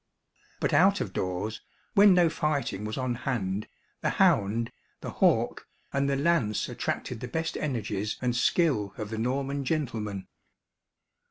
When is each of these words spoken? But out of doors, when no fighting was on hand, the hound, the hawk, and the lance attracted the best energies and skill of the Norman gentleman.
But 0.59 0.73
out 0.73 0.99
of 0.99 1.13
doors, 1.13 1.61
when 1.93 2.15
no 2.15 2.27
fighting 2.27 2.85
was 2.85 2.97
on 2.97 3.13
hand, 3.13 3.67
the 4.01 4.09
hound, 4.09 4.71
the 5.01 5.11
hawk, 5.11 5.67
and 5.93 6.09
the 6.09 6.15
lance 6.15 6.67
attracted 6.67 7.19
the 7.19 7.27
best 7.27 7.55
energies 7.57 8.17
and 8.19 8.35
skill 8.35 8.95
of 8.97 9.11
the 9.11 9.19
Norman 9.19 9.63
gentleman. 9.63 10.27